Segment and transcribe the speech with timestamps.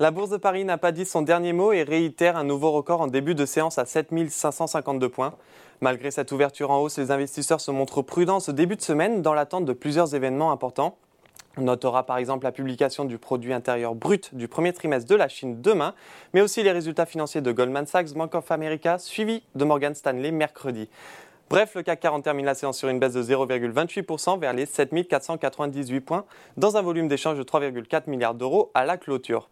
[0.00, 3.00] La Bourse de Paris n'a pas dit son dernier mot et réitère un nouveau record
[3.00, 5.34] en début de séance à 7552 points.
[5.80, 9.34] Malgré cette ouverture en hausse, les investisseurs se montrent prudents ce début de semaine dans
[9.34, 10.96] l'attente de plusieurs événements importants.
[11.56, 15.28] On notera par exemple la publication du produit intérieur brut du premier trimestre de la
[15.28, 15.94] Chine demain,
[16.32, 20.32] mais aussi les résultats financiers de Goldman Sachs, Bank of America, suivis de Morgan Stanley
[20.32, 20.88] mercredi.
[21.50, 26.00] Bref, le CAC 40 termine la séance sur une baisse de 0,28% vers les 7498
[26.00, 26.24] points,
[26.56, 29.48] dans un volume d'échange de 3,4 milliards d'euros à la clôture.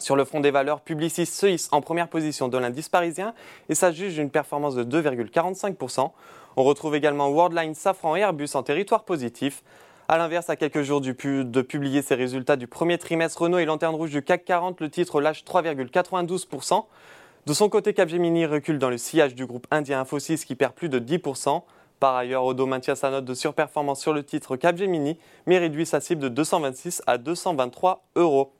[0.00, 3.32] Sur le front des valeurs, Publicis se hisse en première position de l'indice parisien
[3.68, 6.10] et s'ajuge d'une performance de 2,45%.
[6.56, 9.62] On retrouve également Worldline, Safran et Airbus en territoire positif.
[10.08, 13.94] A l'inverse, à quelques jours de publier ses résultats du premier trimestre, Renault et Lanterne
[13.94, 16.84] Rouge du CAC 40, le titre lâche 3,92%.
[17.46, 20.88] De son côté, Capgemini recule dans le sillage du groupe indien Infosys qui perd plus
[20.88, 21.62] de 10%.
[22.00, 26.00] Par ailleurs, Odo maintient sa note de surperformance sur le titre Capgemini, mais réduit sa
[26.00, 28.52] cible de 226 à 223 euros.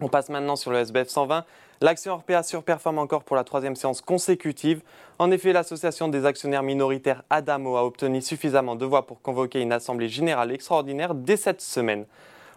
[0.00, 1.44] On passe maintenant sur le SBF 120.
[1.80, 4.80] L'action Orpea surperforme encore pour la troisième séance consécutive.
[5.18, 9.72] En effet, l'association des actionnaires minoritaires Adamo a obtenu suffisamment de voix pour convoquer une
[9.72, 12.06] assemblée générale extraordinaire dès cette semaine.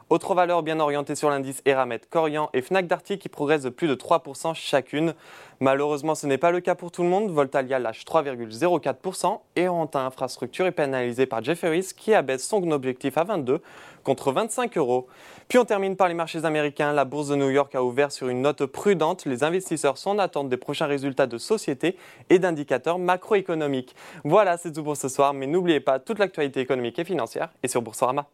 [0.10, 3.90] Autre valeur bien orientée sur l'indice Eramet, Corian et Fnac Darty qui progressent de plus
[3.90, 5.14] de 3% chacune.
[5.60, 7.30] Malheureusement, ce n'est pas le cas pour tout le monde.
[7.30, 13.26] Voltalia lâche 3,04% et Antin Infrastructure est pénalisé par Jefferies qui abaisse son objectif à
[13.26, 13.62] 22
[14.06, 15.08] contre 25 euros.
[15.50, 16.94] Puis on termine par les marchés américains.
[16.94, 19.26] La bourse de New York a ouvert sur une note prudente.
[19.26, 21.98] Les investisseurs sont en attente des prochains résultats de société
[22.30, 23.94] et d'indicateurs macroéconomiques.
[24.24, 27.68] Voilà, c'est tout pour ce soir, mais n'oubliez pas toute l'actualité économique et financière est
[27.68, 28.26] sur Boursorama.